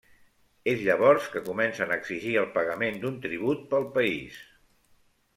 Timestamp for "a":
1.93-1.97